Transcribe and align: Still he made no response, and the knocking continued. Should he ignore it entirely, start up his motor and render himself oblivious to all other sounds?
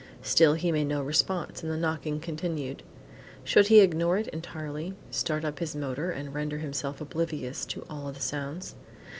Still 0.23 0.55
he 0.55 0.71
made 0.71 0.87
no 0.87 1.03
response, 1.03 1.61
and 1.61 1.71
the 1.71 1.77
knocking 1.77 2.19
continued. 2.19 2.81
Should 3.43 3.67
he 3.67 3.81
ignore 3.81 4.17
it 4.17 4.29
entirely, 4.29 4.95
start 5.11 5.45
up 5.45 5.59
his 5.59 5.75
motor 5.75 6.09
and 6.09 6.33
render 6.33 6.57
himself 6.57 7.01
oblivious 7.01 7.67
to 7.67 7.85
all 7.87 8.07
other 8.07 8.19
sounds? 8.19 8.73